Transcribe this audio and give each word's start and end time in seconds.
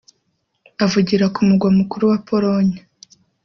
Avugira 0.85 1.25
ku 1.33 1.39
mugwa 1.47 1.69
mukuru 1.77 2.03
wa 2.11 2.17
Pologne 2.27 2.77